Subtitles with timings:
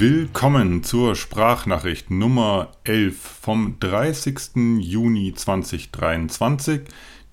[0.00, 4.78] Willkommen zur Sprachnachricht Nummer 11 vom 30.
[4.78, 6.80] Juni 2023.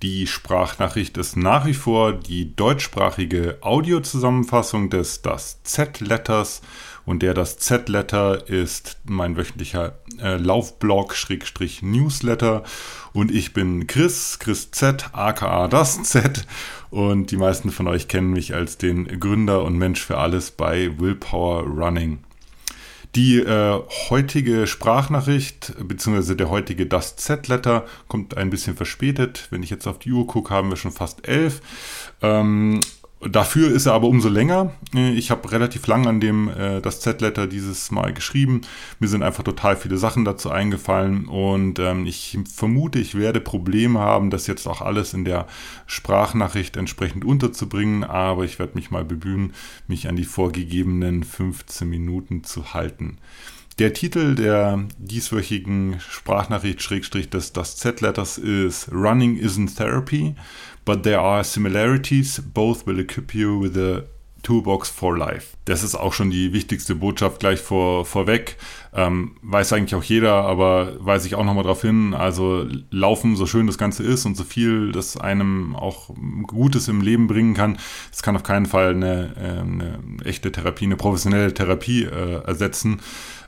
[0.02, 6.62] Die Sprachnachricht ist nach wie vor die deutschsprachige Audiozusammenfassung des Das Z-Letters
[7.06, 12.64] und der Das Z-Letter ist mein wöchentlicher äh, Laufblog-Newsletter
[13.14, 16.46] und ich bin Chris, Chris Z, aka Das Z
[16.90, 21.00] und die meisten von euch kennen mich als den Gründer und Mensch für alles bei
[21.00, 22.27] Willpower Running.
[23.16, 26.36] Die äh, heutige Sprachnachricht bzw.
[26.36, 29.48] der heutige Das Z-Letter kommt ein bisschen verspätet.
[29.50, 31.62] Wenn ich jetzt auf die Uhr gucke, haben wir schon fast elf.
[32.22, 32.80] Ähm,
[33.20, 34.74] Dafür ist er aber umso länger.
[34.94, 38.62] Äh, ich habe relativ lang an dem äh, das Z-Letter dieses Mal geschrieben.
[39.00, 44.00] Mir sind einfach total viele Sachen dazu eingefallen und ähm, ich vermute, ich werde Probleme
[44.00, 45.48] haben, das jetzt auch alles in der
[45.88, 49.54] Sprachnachricht entsprechend unterzubringen, aber ich werde mich mal bemühen,
[49.88, 53.18] mich an die vorgegebenen 15 Minuten zu halten.
[53.80, 60.34] Der Titel der dieswöchigen Sprachnachricht Schrägstrich des das Z-Letters ist Running isn't Therapy
[60.84, 62.42] but there are similarities.
[62.42, 64.04] Both will equip you with a
[64.42, 65.58] Toolbox for Life.
[65.66, 68.56] Das ist auch schon die wichtigste Botschaft gleich vor, vorweg.
[68.94, 72.14] Ähm, weiß eigentlich auch jeder, aber weise ich auch nochmal darauf hin.
[72.14, 76.12] Also Laufen, so schön das Ganze ist und so viel das einem auch
[76.48, 77.78] Gutes im Leben bringen kann,
[78.12, 83.02] es kann auf keinen Fall eine, äh, eine echte Therapie, eine professionelle Therapie äh, ersetzen.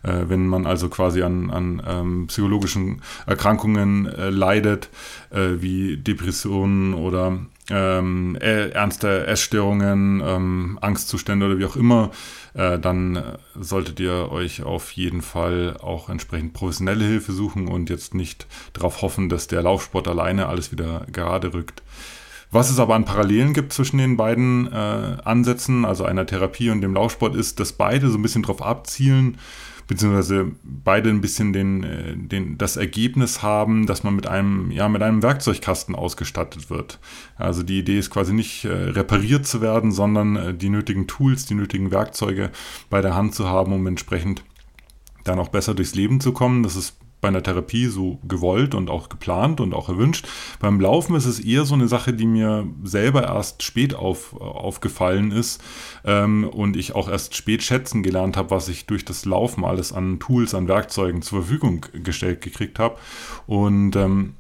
[0.04, 4.90] Äh, wenn man also quasi an, an ähm, psychologischen Erkrankungen äh, leidet,
[5.32, 12.12] äh, wie Depressionen oder ähm, äh, ernste Essstörungen, ähm, Angstzustände oder wie auch immer,
[12.54, 17.90] äh, dann äh, solltet ihr euch auf jeden Fall auch entsprechend professionelle Hilfe suchen und
[17.90, 21.84] jetzt nicht darauf hoffen, dass der Laufsport alleine alles wieder gerade rückt.
[22.52, 26.82] Was es aber an Parallelen gibt zwischen den beiden äh, Ansätzen, also einer Therapie und
[26.82, 29.38] dem Laufsport, ist, dass beide so ein bisschen darauf abzielen,
[29.90, 34.88] beziehungsweise beide ein bisschen den, äh, den, das Ergebnis haben, dass man mit einem, ja,
[34.88, 37.00] mit einem Werkzeugkasten ausgestattet wird.
[37.38, 41.48] Also die Idee ist quasi nicht äh, repariert zu werden, sondern äh, die nötigen Tools,
[41.48, 42.52] die nötigen Werkzeuge
[42.92, 44.44] bei der Hand zu haben, um entsprechend
[45.24, 46.62] dann auch besser durchs Leben zu kommen.
[46.62, 50.28] Das ist bei einer Therapie so gewollt und auch geplant und auch erwünscht.
[50.60, 55.32] Beim Laufen ist es eher so eine Sache, die mir selber erst spät auf, aufgefallen
[55.32, 55.62] ist
[56.06, 59.92] ähm, und ich auch erst spät schätzen gelernt habe, was ich durch das Laufen alles
[59.92, 62.98] an Tools, an Werkzeugen zur Verfügung gestellt gekriegt habe.
[63.48, 64.36] Und ähm,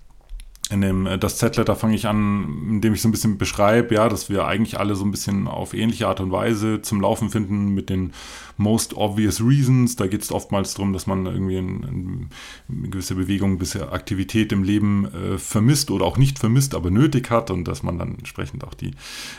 [0.69, 4.09] in dem äh, das Z-Letter fange ich an, indem ich so ein bisschen beschreibe, ja,
[4.09, 7.73] dass wir eigentlich alle so ein bisschen auf ähnliche Art und Weise zum Laufen finden
[7.73, 8.13] mit den
[8.59, 9.95] most obvious reasons.
[9.95, 12.29] Da geht es oftmals darum, dass man irgendwie ein,
[12.67, 17.31] eine gewisse Bewegung, gewisse Aktivität im Leben äh, vermisst oder auch nicht vermisst, aber nötig
[17.31, 18.91] hat und dass man dann entsprechend auch die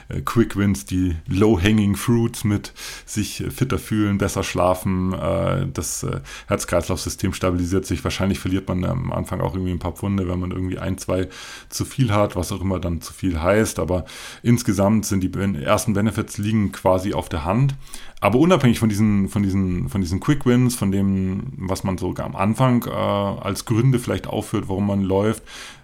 [0.08, 2.72] äh, Quick Wins, die Low-Hanging Fruits mit
[3.04, 8.02] sich äh, fitter fühlen, besser schlafen, äh, das äh, Herz-Kreislauf-System stabilisiert sich.
[8.02, 11.19] Wahrscheinlich verliert man am Anfang auch irgendwie ein paar Pfunde, wenn man irgendwie ein, zwei
[11.68, 13.78] zu viel hat, was auch immer dann zu viel heißt.
[13.78, 14.04] Aber
[14.42, 17.74] insgesamt sind die ersten Benefits liegen quasi auf der Hand.
[18.20, 22.26] Aber unabhängig von diesen, von diesen, von diesen Quick Wins, von dem, was man sogar
[22.26, 25.42] am Anfang äh, als Gründe vielleicht aufführt, warum man läuft,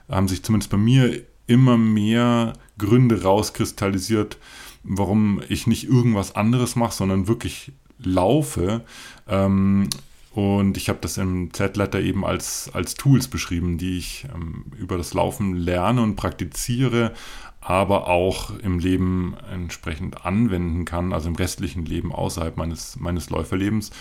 [0.08, 4.38] haben sich zumindest bei mir immer mehr Gründe rauskristallisiert,
[4.82, 8.82] warum ich nicht irgendwas anderes mache, sondern wirklich laufe.
[9.28, 9.88] Ähm,
[10.36, 14.98] und ich habe das im Z-Letter eben als, als Tools beschrieben, die ich ähm, über
[14.98, 17.14] das Laufen lerne und praktiziere,
[17.62, 23.92] aber auch im Leben entsprechend anwenden kann, also im restlichen Leben außerhalb meines, meines Läuferlebens.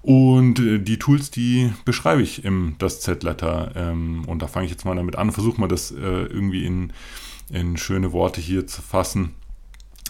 [0.00, 3.72] Und äh, die Tools, die beschreibe ich im das Z-Letter.
[3.76, 6.94] Ähm, und da fange ich jetzt mal damit an, versuche mal das äh, irgendwie in,
[7.50, 9.34] in schöne Worte hier zu fassen.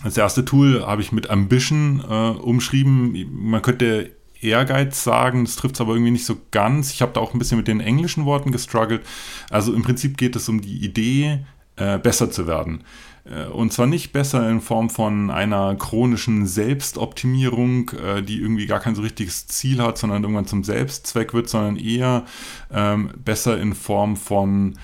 [0.04, 3.26] Das erste Tool habe ich mit Ambition äh, umschrieben.
[3.32, 6.92] Man könnte Ehrgeiz sagen, das trifft es aber irgendwie nicht so ganz.
[6.92, 9.02] Ich habe da auch ein bisschen mit den englischen Worten gestruggelt.
[9.50, 11.44] Also im Prinzip geht es um die Idee,
[11.76, 12.84] äh, besser zu werden.
[13.24, 18.80] Äh, und zwar nicht besser in Form von einer chronischen Selbstoptimierung, äh, die irgendwie gar
[18.80, 22.24] kein so richtiges Ziel hat, sondern irgendwann zum Selbstzweck wird, sondern eher
[22.72, 24.78] ähm, besser in Form von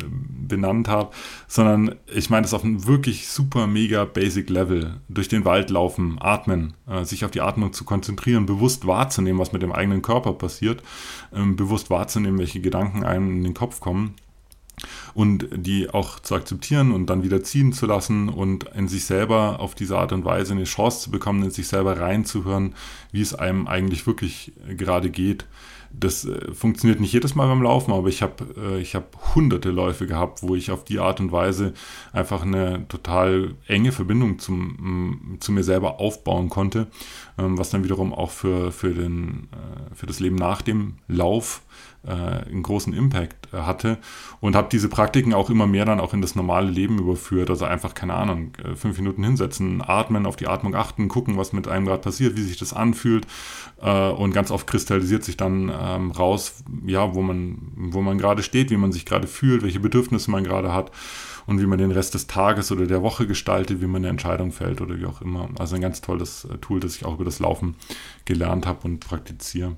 [0.49, 1.13] benannt habe,
[1.49, 5.01] sondern ich meine das auf einem wirklich super mega basic Level.
[5.09, 9.53] Durch den Wald laufen, atmen, äh, sich auf die Atmung zu konzentrieren, bewusst wahrzunehmen, was
[9.53, 10.83] mit dem eigenen Körper passiert,
[11.33, 14.15] ähm, bewusst wahrzunehmen, welche Gedanken einem in den Kopf kommen
[15.15, 19.61] und die auch zu akzeptieren und dann wieder ziehen zu lassen und in sich selber
[19.61, 22.75] auf diese Art und Weise eine Chance zu bekommen, in sich selber reinzuhören,
[23.13, 25.47] wie es einem eigentlich wirklich gerade geht.
[25.93, 29.71] Das äh, funktioniert nicht jedes Mal beim Laufen, aber ich habe äh, ich hab hunderte
[29.71, 31.75] Läufe gehabt, wo ich auf die Art und Weise
[32.13, 36.87] einfach eine total enge Verbindung zum, zu mir selber aufbauen konnte,
[37.39, 41.63] ähm, was dann wiederum auch für, für, den, äh, für das Leben nach dem Lauf
[42.09, 43.99] einen großen Impact äh, hatte
[44.41, 47.51] und habe diese Praktiken auch immer mehr dann auch in das normale Leben überführt.
[47.51, 51.53] Also einfach, keine Ahnung, äh, fünf Minuten hinsetzen, atmen, auf die Atmung achten, gucken, was
[51.53, 53.27] mit einem gerade passiert, wie sich das anfühlt
[53.81, 58.71] und ganz oft kristallisiert sich dann ähm, raus, ja, wo man, wo man gerade steht,
[58.71, 60.91] wie man sich gerade fühlt, welche Bedürfnisse man gerade hat
[61.47, 64.53] und wie man den Rest des Tages oder der Woche gestaltet, wie man eine Entscheidung
[64.53, 65.49] fällt oder wie auch immer.
[65.59, 67.75] Also ein ganz tolles Tool, das ich auch über das Laufen
[68.27, 69.77] gelernt habe und praktiziere.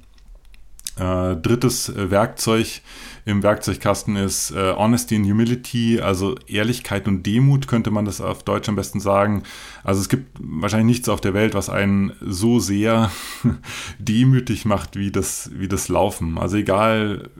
[0.98, 2.82] Äh, drittes äh, Werkzeug
[3.24, 8.42] im Werkzeugkasten ist äh, Honesty and Humility, also Ehrlichkeit und Demut könnte man das auf
[8.42, 9.44] Deutsch am besten sagen.
[9.84, 13.10] Also es gibt wahrscheinlich nichts auf der Welt, was einen so sehr
[13.98, 16.36] demütig macht wie das, wie das Laufen.
[16.36, 17.30] Also egal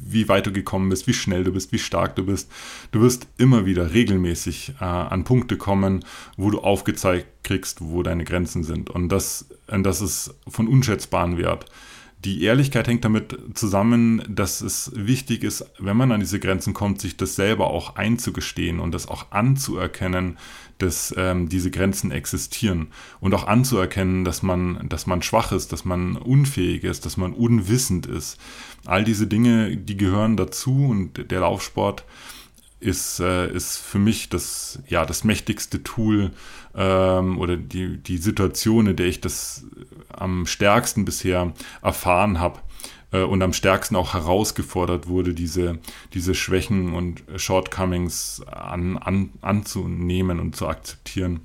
[0.00, 2.50] wie weit du gekommen bist, wie schnell du bist, wie stark du bist,
[2.92, 6.04] du wirst immer wieder regelmäßig äh, an Punkte kommen,
[6.36, 8.90] wo du aufgezeigt kriegst, wo deine Grenzen sind.
[8.90, 11.66] Und das, und das ist von unschätzbarem Wert.
[12.26, 17.00] Die Ehrlichkeit hängt damit zusammen, dass es wichtig ist, wenn man an diese Grenzen kommt,
[17.00, 20.36] sich das selber auch einzugestehen und das auch anzuerkennen,
[20.78, 22.88] dass ähm, diese Grenzen existieren
[23.20, 27.32] und auch anzuerkennen, dass man, dass man schwach ist, dass man unfähig ist, dass man
[27.32, 28.38] unwissend ist.
[28.86, 32.04] All diese Dinge, die gehören dazu und der Laufsport
[32.80, 36.32] ist, äh, ist für mich das, ja, das mächtigste Tool
[36.74, 39.64] ähm, oder die, die Situation, in der ich das
[40.12, 41.52] am stärksten bisher
[41.82, 42.60] erfahren habe
[43.12, 45.78] äh, und am stärksten auch herausgefordert wurde, diese,
[46.12, 51.40] diese Schwächen und Shortcomings an, an, anzunehmen und zu akzeptieren.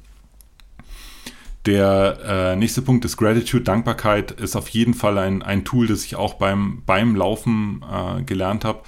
[1.67, 6.03] Der äh, nächste Punkt ist Gratitude, Dankbarkeit ist auf jeden Fall ein, ein Tool, das
[6.03, 8.81] ich auch beim, beim Laufen äh, gelernt habe.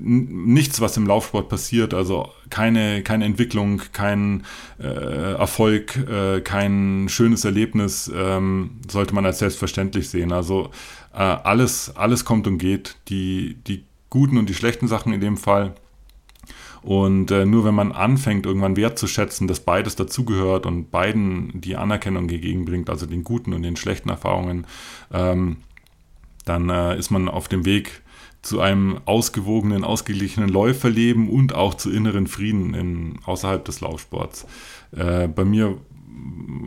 [0.00, 4.44] Nichts, was im Laufsport passiert, also keine, keine Entwicklung, kein
[4.78, 10.32] äh, Erfolg, äh, kein schönes Erlebnis, ähm, sollte man als selbstverständlich sehen.
[10.32, 10.70] Also
[11.12, 15.36] äh, alles, alles kommt und geht, die, die guten und die schlechten Sachen in dem
[15.36, 15.74] Fall.
[16.82, 22.28] Und äh, nur wenn man anfängt, irgendwann wertzuschätzen, dass beides dazugehört und beiden die Anerkennung
[22.28, 24.66] entgegenbringt, also den guten und den schlechten Erfahrungen,
[25.10, 25.56] ähm,
[26.44, 28.02] dann äh, ist man auf dem Weg
[28.44, 34.46] zu einem ausgewogenen, ausgeglichenen Läuferleben und auch zu inneren Frieden in, außerhalb des Laufsports.
[34.94, 35.78] Äh, bei mir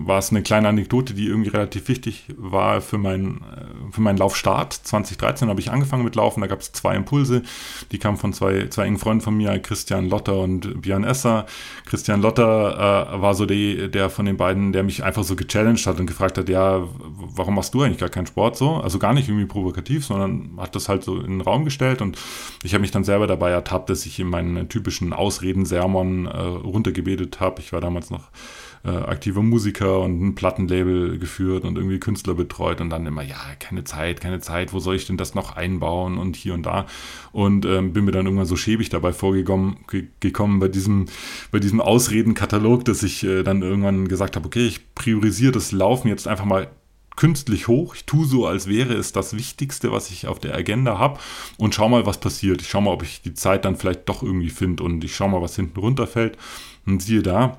[0.07, 4.17] war es eine kleine Anekdote, die irgendwie relativ wichtig war für, mein, äh, für meinen
[4.17, 4.73] Laufstart.
[4.73, 7.43] 2013 habe ich angefangen mit Laufen, da gab es zwei Impulse,
[7.91, 11.45] die kamen von zwei, zwei engen Freunden von mir, Christian Lotter und Björn Esser.
[11.85, 15.85] Christian Lotter äh, war so die, der von den beiden, der mich einfach so gechallenged
[15.87, 18.75] hat und gefragt hat, ja, warum machst du eigentlich gar keinen Sport so?
[18.75, 22.17] Also gar nicht irgendwie provokativ, sondern hat das halt so in den Raum gestellt und
[22.63, 27.39] ich habe mich dann selber dabei ertappt, dass ich in meinen typischen Ausreden-Sermon äh, runtergebetet
[27.39, 27.61] habe.
[27.61, 28.29] Ich war damals noch
[28.87, 33.39] äh, aktiver Musiker und ein Plattenlabel geführt und irgendwie Künstler betreut und dann immer, ja,
[33.59, 36.85] keine Zeit, keine Zeit, wo soll ich denn das noch einbauen und hier und da.
[37.33, 39.77] Und ähm, bin mir dann irgendwann so schäbig dabei vorgekommen
[40.19, 41.07] gekommen bei diesem,
[41.51, 46.07] bei diesem Ausredenkatalog, dass ich äh, dann irgendwann gesagt habe, okay, ich priorisiere das Laufen
[46.07, 46.69] jetzt einfach mal
[47.17, 47.95] künstlich hoch.
[47.95, 51.19] Ich tue so, als wäre es das Wichtigste, was ich auf der Agenda habe
[51.57, 52.61] und schau mal, was passiert.
[52.61, 55.27] Ich schau mal, ob ich die Zeit dann vielleicht doch irgendwie finde und ich schau
[55.27, 56.37] mal, was hinten runterfällt.
[56.85, 57.57] Und siehe da,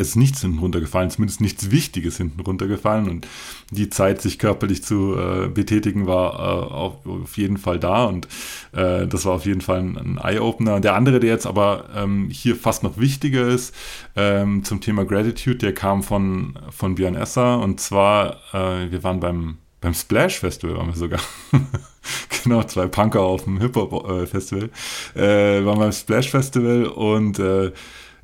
[0.00, 3.26] ist nichts hinten runtergefallen, zumindest nichts Wichtiges hinten runtergefallen und
[3.70, 8.26] die Zeit, sich körperlich zu äh, betätigen, war äh, auf, auf, jeden Fall da und
[8.72, 10.80] äh, das war auf jeden Fall ein, ein Eye-Opener.
[10.80, 13.74] Der andere, der jetzt aber ähm, hier fast noch wichtiger ist,
[14.16, 19.20] ähm, zum Thema Gratitude, der kam von, von Björn Esser und zwar, äh, wir waren
[19.20, 21.20] beim, beim Splash Festival, waren wir sogar.
[22.42, 24.70] genau, zwei Punker auf dem Hip-Hop-Festival.
[25.14, 27.72] Äh, waren beim Splash Festival und äh,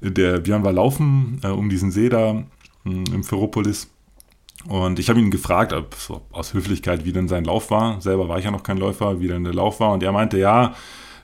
[0.01, 2.45] der Björn war laufen äh, um diesen See da
[2.85, 3.91] mh, im Ferropolis.
[4.69, 8.01] Und ich habe ihn gefragt, ob, so, aus Höflichkeit, wie denn sein Lauf war.
[8.01, 9.93] Selber war ich ja noch kein Läufer, wie denn der Lauf war.
[9.93, 10.75] Und er meinte, ja,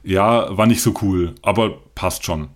[0.04, 2.48] ja, war nicht so cool, aber passt schon.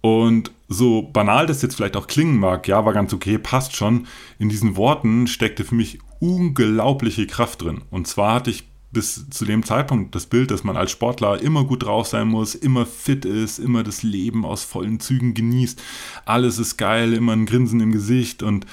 [0.00, 4.06] Und so banal das jetzt vielleicht auch klingen mag, ja, war ganz okay, passt schon.
[4.38, 7.82] In diesen Worten steckte für mich unglaubliche Kraft drin.
[7.90, 11.64] Und zwar hatte ich bis zu dem Zeitpunkt das Bild, dass man als Sportler immer
[11.64, 15.82] gut drauf sein muss, immer fit ist, immer das Leben aus vollen Zügen genießt,
[16.24, 18.66] alles ist geil, immer ein Grinsen im Gesicht und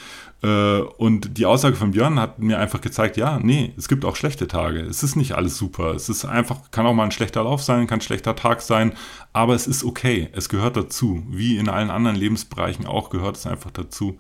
[0.44, 4.46] und die Aussage von Björn hat mir einfach gezeigt, ja, nee, es gibt auch schlechte
[4.46, 4.82] Tage.
[4.82, 5.94] Es ist nicht alles super.
[5.94, 8.92] Es ist einfach, kann auch mal ein schlechter Lauf sein, kann ein schlechter Tag sein,
[9.32, 10.28] aber es ist okay.
[10.34, 11.24] Es gehört dazu.
[11.30, 14.20] Wie in allen anderen Lebensbereichen auch gehört es einfach dazu.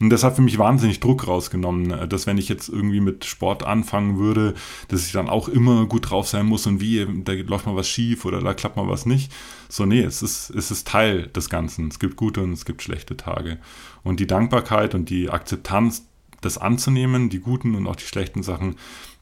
[0.00, 3.62] Und das hat für mich wahnsinnig Druck rausgenommen, dass wenn ich jetzt irgendwie mit Sport
[3.64, 4.54] anfangen würde,
[4.88, 7.88] dass ich dann auch immer gut drauf sein muss und wie, da läuft mal was
[7.88, 9.32] schief oder da klappt mal was nicht.
[9.68, 11.86] So, nee, es ist, es ist Teil des Ganzen.
[11.88, 13.58] Es gibt gute und es gibt schlechte Tage.
[14.02, 16.06] Und die Dankbarkeit und die Akzeptanz,
[16.40, 18.76] das anzunehmen, die guten und auch die schlechten Sachen,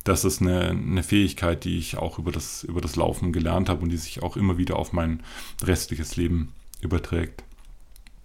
[0.04, 3.82] das ist eine, eine Fähigkeit, die ich auch über das, über das Laufen gelernt habe
[3.82, 5.22] und die sich auch immer wieder auf mein
[5.62, 7.44] restliches Leben überträgt.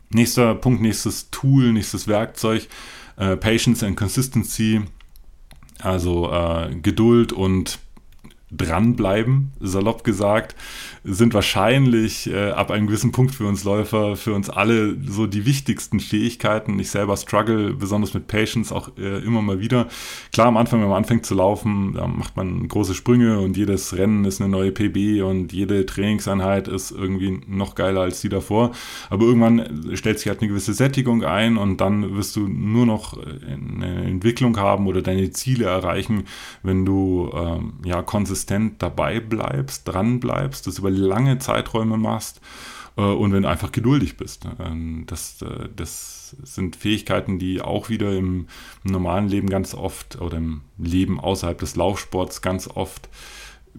[0.10, 2.68] Nächster Punkt, nächstes Tool, nächstes Werkzeug,
[3.18, 4.82] äh, Patience and Consistency,
[5.80, 7.80] also äh, Geduld und
[8.58, 10.56] dranbleiben, salopp gesagt,
[11.04, 15.46] sind wahrscheinlich äh, ab einem gewissen Punkt für uns Läufer, für uns alle so die
[15.46, 16.80] wichtigsten Fähigkeiten.
[16.80, 19.88] Ich selber struggle besonders mit Patience auch äh, immer mal wieder.
[20.32, 23.98] Klar, am Anfang, wenn man anfängt zu laufen, da macht man große Sprünge und jedes
[23.98, 28.72] Rennen ist eine neue PB und jede Trainingseinheit ist irgendwie noch geiler als die davor.
[29.10, 33.18] Aber irgendwann stellt sich halt eine gewisse Sättigung ein und dann wirst du nur noch
[33.18, 36.24] eine Entwicklung haben oder deine Ziele erreichen,
[36.62, 38.43] wenn du ähm, ja konsistent
[38.78, 42.42] dabei bleibst, dran bleibst, das über lange Zeiträume machst
[42.98, 44.48] äh, und wenn du einfach geduldig bist.
[44.60, 48.48] Ähm, das, äh, das sind Fähigkeiten, die auch wieder im,
[48.84, 53.10] normalen Leben ganz oft oder im Leben außerhalb des Laufsports ganz oft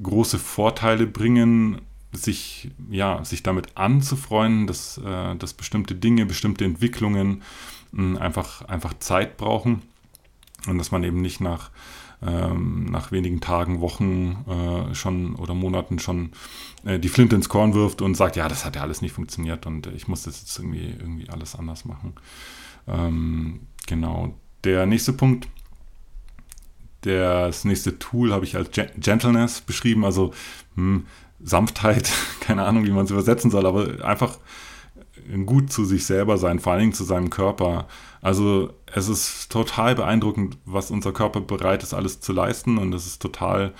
[0.02, 1.80] große Vorteile bringen,
[2.12, 7.42] sich, ja, sich damit anzufreunden, dass, äh, dass bestimmte Dinge, bestimmte Entwicklungen
[8.18, 9.82] einfach, einfach Zeit brauchen
[10.66, 11.70] und dass man eben nicht nach
[12.26, 16.30] ähm, nach wenigen Tagen, Wochen äh, schon oder Monaten schon
[16.84, 19.66] äh, die Flinte ins Korn wirft und sagt, ja, das hat ja alles nicht funktioniert
[19.66, 22.14] und ich muss das jetzt irgendwie, irgendwie alles anders machen.
[22.86, 24.34] Ähm, genau.
[24.64, 25.48] Der nächste Punkt,
[27.02, 30.32] das nächste Tool habe ich als Gentleness beschrieben, also
[30.76, 31.06] hm,
[31.42, 34.38] Sanftheit, keine Ahnung, wie man es übersetzen soll, aber einfach
[35.46, 37.88] gut zu sich selber sein, vor allen Dingen zu seinem Körper.
[38.20, 42.78] Also es ist total beeindruckend, was unser Körper bereit ist, alles zu leisten.
[42.78, 43.74] Und es ist total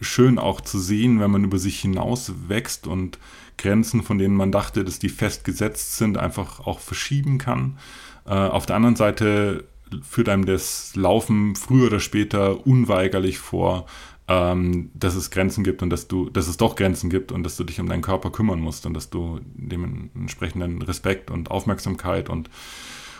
[0.00, 3.18] schön auch zu sehen, wenn man über sich hinaus wächst und
[3.58, 7.78] Grenzen, von denen man dachte, dass die festgesetzt sind, einfach auch verschieben kann.
[8.26, 9.64] Äh, auf der anderen Seite
[10.02, 13.86] führt einem das Laufen früher oder später unweigerlich vor,
[14.28, 17.56] ähm, dass es Grenzen gibt und dass du, dass es doch Grenzen gibt und dass
[17.56, 22.50] du dich um deinen Körper kümmern musst und dass du dementsprechenden Respekt und Aufmerksamkeit und,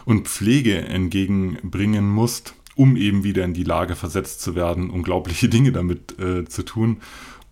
[0.04, 5.72] und Pflege entgegenbringen musst, um eben wieder in die Lage versetzt zu werden, unglaubliche Dinge
[5.72, 6.98] damit äh, zu tun.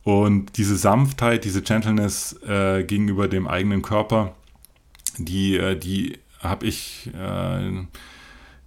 [0.03, 4.35] Und diese Sanftheit, diese Gentleness äh, gegenüber dem eigenen Körper,
[5.17, 7.71] die, äh, die habe ich äh,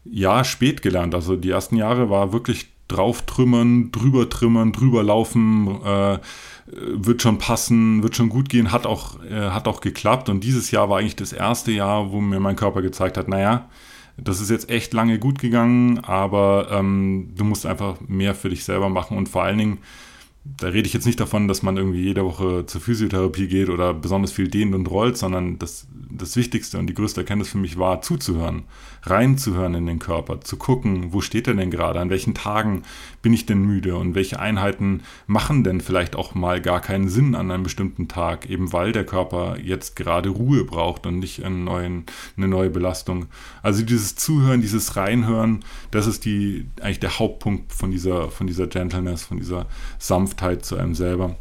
[0.06, 1.14] ja spät gelernt.
[1.14, 6.20] Also die ersten Jahre war wirklich drauf trümmern, drüber trümmern, drüber laufen, äh,
[6.66, 10.30] wird schon passen, wird schon gut gehen, hat auch, äh, hat auch geklappt.
[10.30, 13.70] Und dieses Jahr war eigentlich das erste Jahr, wo mir mein Körper gezeigt hat, naja,
[14.18, 18.64] das ist jetzt echt lange gut gegangen, aber ähm, du musst einfach mehr für dich
[18.64, 19.78] selber machen und vor allen Dingen
[20.56, 23.94] da rede ich jetzt nicht davon, dass man irgendwie jede Woche zur Physiotherapie geht oder
[23.94, 27.78] besonders viel dehnt und rollt, sondern das, das Wichtigste und die größte Erkenntnis für mich
[27.78, 28.64] war, zuzuhören,
[29.04, 32.84] reinzuhören in den Körper, zu gucken, wo steht er denn gerade, an welchen Tagen
[33.22, 37.36] bin ich denn müde und welche Einheiten machen denn vielleicht auch mal gar keinen Sinn
[37.36, 41.66] an einem bestimmten Tag, eben weil der Körper jetzt gerade Ruhe braucht und nicht einen
[41.66, 42.06] neuen,
[42.38, 43.26] eine neue Belastung.
[43.64, 48.68] Also dieses Zuhören, dieses Reinhören, das ist die, eigentlich der Hauptpunkt von dieser, von dieser
[48.68, 49.68] Gentleness, von dieser
[50.00, 51.36] Sanftheit Sanftheit zu einem selber,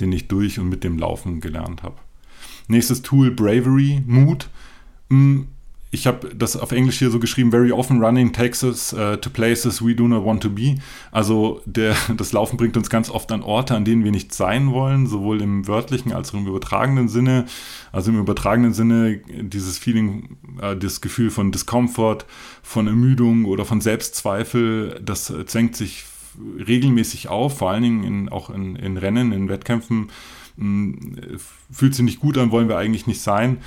[0.00, 1.96] den ich durch und mit dem Laufen gelernt habe.
[2.66, 4.48] Nächstes Tool, Bravery, Mut.
[5.10, 5.46] Hm,
[5.92, 9.28] ich habe das auf Englisch hier so geschrieben, very often running takes us uh, to
[9.28, 10.76] places we do not want to be.
[11.10, 14.70] Also der, das Laufen bringt uns ganz oft an Orte, an denen wir nicht sein
[14.72, 17.46] wollen, sowohl im wörtlichen als auch im übertragenen Sinne.
[17.92, 22.24] Also im übertragenen Sinne dieses Feeling, äh, das Gefühl von Discomfort,
[22.62, 26.04] von Ermüdung oder von Selbstzweifel, das zwängt sich
[26.66, 30.10] regelmäßig auf, vor allen Dingen in, auch in, in Rennen, in Wettkämpfen.
[30.56, 31.38] Mh,
[31.70, 33.58] fühlt sich nicht gut an, wollen wir eigentlich nicht sein.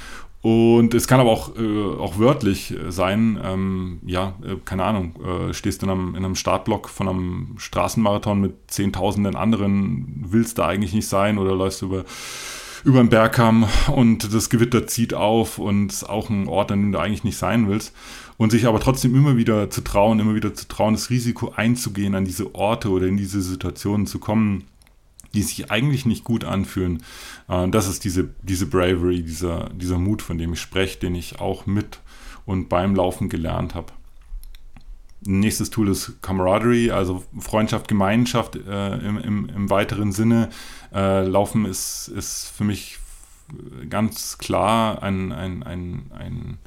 [0.43, 5.53] Und es kann aber auch, äh, auch wörtlich sein, ähm, ja, äh, keine Ahnung, äh,
[5.53, 10.93] stehst in einem, in einem Startblock von einem Straßenmarathon mit zehntausenden anderen, willst da eigentlich
[10.93, 12.03] nicht sein oder läufst über,
[12.83, 16.91] über den Bergkamm und das Gewitter zieht auf und ist auch ein Ort, an dem
[16.91, 17.95] du eigentlich nicht sein willst.
[18.37, 22.15] Und sich aber trotzdem immer wieder zu trauen, immer wieder zu trauen, das Risiko einzugehen,
[22.15, 24.65] an diese Orte oder in diese Situationen zu kommen,
[25.33, 27.03] die sich eigentlich nicht gut anfühlen.
[27.47, 31.39] Äh, das ist diese, diese Bravery, dieser, dieser Mut, von dem ich spreche, den ich
[31.39, 31.99] auch mit
[32.45, 33.93] und beim Laufen gelernt habe.
[35.25, 40.49] Nächstes Tool ist Camaraderie, also Freundschaft, Gemeinschaft äh, im, im, im, weiteren Sinne.
[40.93, 42.99] Äh, Laufen ist, ist für mich
[43.89, 46.57] ganz klar ein, ein, ein, ein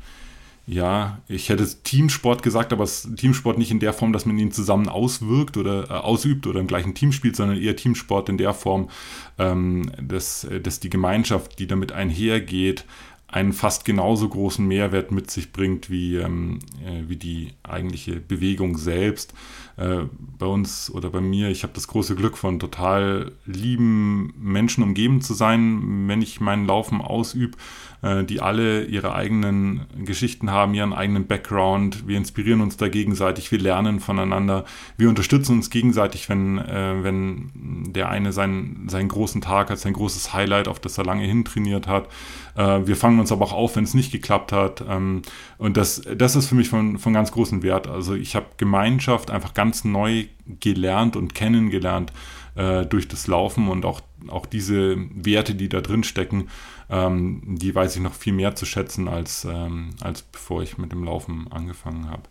[0.68, 4.88] ja, ich hätte Teamsport gesagt, aber Teamsport nicht in der Form, dass man ihn zusammen
[4.88, 8.90] auswirkt oder äh, ausübt oder im gleichen Team spielt, sondern eher Teamsport in der Form,
[9.38, 12.85] ähm, dass, äh, dass die Gemeinschaft, die damit einhergeht,
[13.28, 18.78] einen fast genauso großen Mehrwert mit sich bringt wie, ähm, äh, wie die eigentliche Bewegung
[18.78, 19.35] selbst.
[19.76, 20.04] Äh,
[20.38, 25.21] bei uns oder bei mir, ich habe das große Glück von total lieben Menschen umgeben
[25.21, 27.59] zu sein, wenn ich meinen Laufen ausübe,
[28.00, 32.06] äh, die alle ihre eigenen Geschichten haben, ihren eigenen Background.
[32.06, 34.64] Wir inspirieren uns da gegenseitig, wir lernen voneinander,
[34.97, 37.50] wir unterstützen uns gegenseitig, wenn, äh, wenn
[37.92, 41.87] der eine seinen, seinen großen Tag hat, sein großes Highlight, auf das er lange hintrainiert
[41.87, 42.09] hat.
[42.54, 44.85] Äh, wir fangen uns aber auch auf, wenn es nicht geklappt hat.
[44.88, 45.23] Ähm,
[45.58, 47.87] und das, das ist für mich von, von ganz großem Wert.
[47.87, 50.26] Also ich habe Gemeinschaft einfach ganz neu
[50.61, 52.12] gelernt und kennengelernt
[52.57, 56.48] äh, durch das Laufen und auch, auch diese Werte, die da drin stecken,
[56.90, 60.92] ähm, die weiß ich noch viel mehr zu schätzen, als, ähm, als bevor ich mit
[60.92, 62.22] dem Laufen angefangen habe.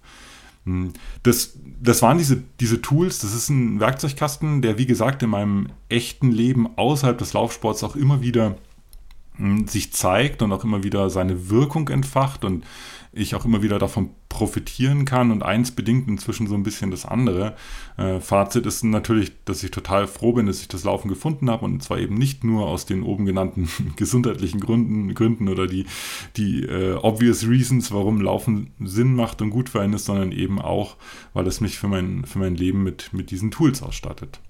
[0.65, 0.93] Hm,
[1.23, 5.67] das, das waren diese, diese Tools, das ist ein Werkzeugkasten, der wie gesagt in meinem
[5.89, 8.57] echten Leben außerhalb des Laufsports auch immer wieder
[9.67, 12.63] sich zeigt und auch immer wieder seine Wirkung entfacht und
[13.15, 17.05] ich auch immer wieder davon profitieren kann und eins bedingt inzwischen so ein bisschen das
[17.05, 17.55] andere.
[17.95, 21.63] Äh, Fazit ist natürlich, dass ich total froh bin, dass ich das Laufen gefunden habe
[21.63, 25.85] und zwar eben nicht nur aus den oben genannten gesundheitlichen Gründen, Gründen oder die,
[26.35, 30.59] die äh, obvious reasons, warum Laufen Sinn macht und gut für einen ist, sondern eben
[30.59, 30.97] auch,
[31.33, 34.41] weil es mich für mein, für mein Leben mit, mit diesen Tools ausstattet.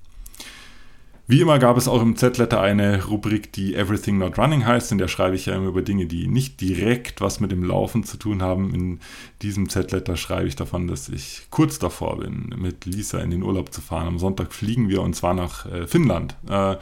[1.28, 5.00] Wie immer gab es auch im Z-Letter eine Rubrik, die Everything Not Running heißt, in
[5.00, 8.18] der schreibe ich ja immer über Dinge, die nicht direkt was mit dem Laufen zu
[8.18, 8.76] tun haben.
[8.76, 9.00] In
[9.42, 13.74] diesem Z-Letter schreibe ich davon, dass ich kurz davor bin, mit Lisa in den Urlaub
[13.74, 14.08] zu fahren.
[14.08, 16.36] Am Sonntag fliegen wir und zwar nach äh, Finnland.
[16.48, 16.76] Äh,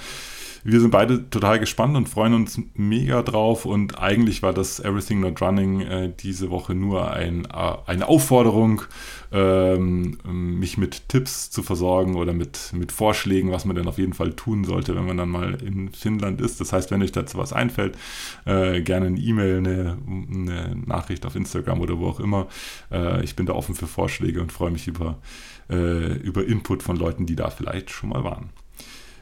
[0.64, 3.66] wir sind beide total gespannt und freuen uns mega drauf.
[3.66, 8.84] Und eigentlich war das Everything Not Running äh, diese Woche nur ein, äh, eine Aufforderung,
[9.32, 14.14] ähm, mich mit Tipps zu versorgen oder mit, mit Vorschlägen, was man denn auf jeden
[14.14, 16.62] Fall tun sollte, wenn man dann mal in Finnland ist.
[16.62, 17.98] Das heißt, wenn euch dazu was einfällt,
[18.46, 22.48] äh, gerne eine E-Mail, eine, eine, Nachricht auf Instagram oder wo auch immer.
[22.92, 25.18] Äh, ich bin da offen für Vorschläge und freue mich über,
[25.70, 28.50] äh, über Input von Leuten, die da vielleicht schon mal waren.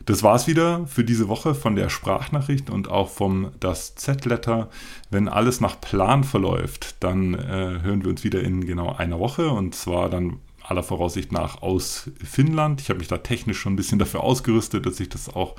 [0.05, 4.69] Das war's wieder für diese Woche von der Sprachnachricht und auch vom Das Z-Letter.
[5.09, 9.49] Wenn alles nach Plan verläuft, dann äh, hören wir uns wieder in genau einer Woche
[9.49, 12.81] und zwar dann aller Voraussicht nach aus Finnland.
[12.81, 15.55] Ich habe mich da technisch schon ein bisschen dafür ausgerüstet, dass ich das auch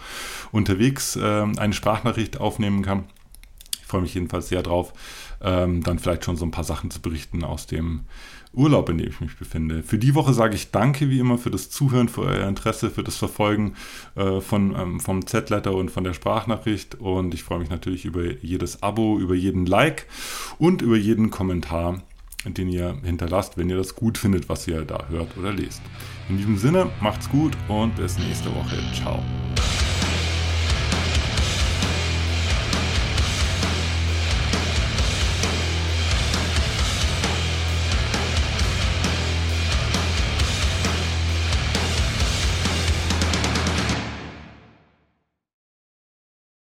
[0.50, 3.04] unterwegs äh, eine Sprachnachricht aufnehmen kann.
[3.80, 4.92] Ich freue mich jedenfalls sehr drauf,
[5.42, 8.04] ähm, dann vielleicht schon so ein paar Sachen zu berichten aus dem
[8.54, 9.82] Urlaub, in dem ich mich befinde.
[9.82, 13.02] Für die Woche sage ich danke wie immer für das Zuhören, für euer Interesse, für
[13.02, 13.74] das Verfolgen
[14.14, 16.96] äh, von, ähm, vom Z-Letter und von der Sprachnachricht.
[16.96, 20.06] Und ich freue mich natürlich über jedes Abo, über jeden Like
[20.58, 22.02] und über jeden Kommentar,
[22.44, 25.82] den ihr hinterlasst, wenn ihr das gut findet, was ihr da hört oder lest.
[26.28, 28.76] In diesem Sinne, macht's gut und bis nächste Woche.
[28.94, 29.22] Ciao.